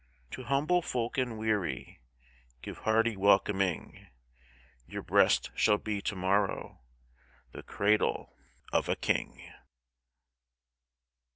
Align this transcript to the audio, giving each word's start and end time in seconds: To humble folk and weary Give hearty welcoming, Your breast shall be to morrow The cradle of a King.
To 0.31 0.45
humble 0.45 0.81
folk 0.81 1.19
and 1.19 1.37
weary 1.37 2.01
Give 2.63 2.79
hearty 2.79 3.15
welcoming, 3.15 4.07
Your 4.87 5.03
breast 5.03 5.51
shall 5.53 5.77
be 5.77 6.01
to 6.01 6.15
morrow 6.15 6.81
The 7.51 7.61
cradle 7.61 8.35
of 8.73 8.89
a 8.89 8.95
King. 8.95 9.51